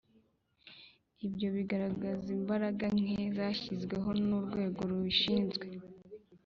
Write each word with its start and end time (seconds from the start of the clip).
Ibyo 1.25 1.47
bigaragaza 1.55 2.27
imbaraga 2.37 2.85
nke 2.99 3.17
zashyizwemo 3.37 4.11
n 4.27 4.29
Urwego 4.39 4.79
rubishinzwe 4.89 5.65